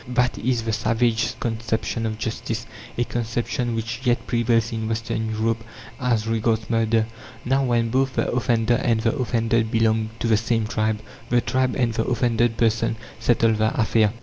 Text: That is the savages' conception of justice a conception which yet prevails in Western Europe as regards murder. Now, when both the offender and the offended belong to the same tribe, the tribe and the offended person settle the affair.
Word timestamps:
That 0.07 0.35
is 0.39 0.63
the 0.63 0.73
savages' 0.73 1.35
conception 1.39 2.07
of 2.07 2.17
justice 2.17 2.65
a 2.97 3.03
conception 3.03 3.75
which 3.75 3.99
yet 4.03 4.25
prevails 4.25 4.71
in 4.73 4.87
Western 4.89 5.29
Europe 5.29 5.63
as 5.99 6.25
regards 6.25 6.71
murder. 6.71 7.05
Now, 7.45 7.63
when 7.63 7.91
both 7.91 8.15
the 8.15 8.27
offender 8.31 8.77
and 8.81 8.99
the 9.01 9.15
offended 9.15 9.69
belong 9.69 10.09
to 10.17 10.25
the 10.27 10.37
same 10.37 10.65
tribe, 10.65 11.03
the 11.29 11.39
tribe 11.39 11.75
and 11.77 11.93
the 11.93 12.05
offended 12.05 12.57
person 12.57 12.95
settle 13.19 13.53
the 13.53 13.79
affair. 13.79 14.11